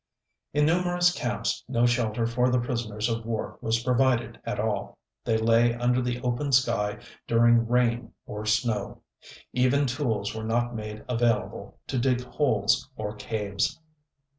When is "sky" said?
6.53-6.97